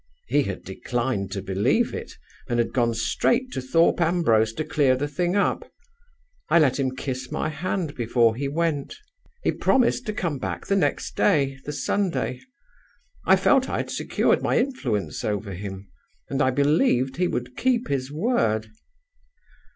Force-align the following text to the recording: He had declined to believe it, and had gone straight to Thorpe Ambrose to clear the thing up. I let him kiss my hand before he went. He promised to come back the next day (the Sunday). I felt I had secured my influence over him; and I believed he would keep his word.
He 0.25 0.41
had 0.41 0.63
declined 0.63 1.31
to 1.33 1.43
believe 1.43 1.93
it, 1.93 2.17
and 2.49 2.57
had 2.57 2.73
gone 2.73 2.95
straight 2.95 3.51
to 3.51 3.61
Thorpe 3.61 4.01
Ambrose 4.01 4.51
to 4.53 4.63
clear 4.65 4.95
the 4.95 5.07
thing 5.07 5.35
up. 5.35 5.71
I 6.49 6.57
let 6.57 6.79
him 6.79 6.95
kiss 6.95 7.31
my 7.31 7.49
hand 7.49 7.93
before 7.93 8.35
he 8.35 8.47
went. 8.47 8.95
He 9.43 9.51
promised 9.51 10.07
to 10.07 10.13
come 10.13 10.39
back 10.39 10.65
the 10.65 10.75
next 10.75 11.15
day 11.15 11.59
(the 11.65 11.71
Sunday). 11.71 12.39
I 13.27 13.35
felt 13.35 13.69
I 13.69 13.77
had 13.77 13.91
secured 13.91 14.41
my 14.41 14.57
influence 14.57 15.23
over 15.23 15.53
him; 15.53 15.87
and 16.31 16.41
I 16.41 16.49
believed 16.49 17.17
he 17.17 17.27
would 17.27 17.55
keep 17.55 17.87
his 17.87 18.11
word. 18.11 18.71